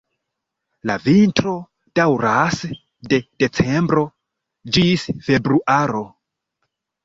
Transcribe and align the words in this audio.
La 0.91 0.95
vintro 1.03 1.53
daŭras 1.99 2.57
de 3.13 3.21
decembro 3.45 4.09
ĝis 4.79 5.09
februaro. 5.31 6.07